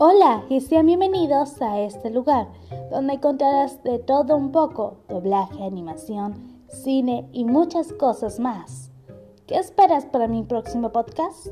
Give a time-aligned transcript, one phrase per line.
[0.00, 2.46] Hola y sean bienvenidos a este lugar
[2.88, 8.92] donde encontrarás de todo un poco, doblaje, animación, cine y muchas cosas más.
[9.48, 11.48] ¿Qué esperas para mi próximo podcast?